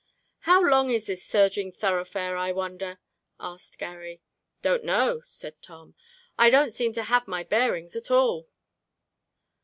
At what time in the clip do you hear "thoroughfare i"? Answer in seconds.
1.71-2.51